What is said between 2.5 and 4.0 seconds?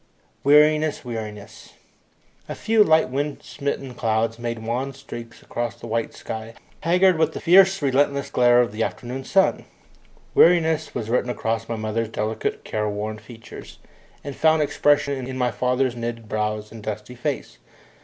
few light wind smitten